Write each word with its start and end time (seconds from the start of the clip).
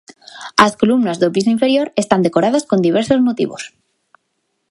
As 0.65 0.73
columnas 0.81 1.19
do 1.21 1.33
piso 1.35 1.53
inferior 1.55 1.87
están 2.01 2.23
decoradas 2.25 2.67
con 2.69 2.85
diversos 2.87 3.19
motivos. 3.27 3.63